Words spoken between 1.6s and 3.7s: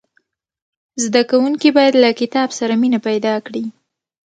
باید له کتاب سره مینه پیدا کړي.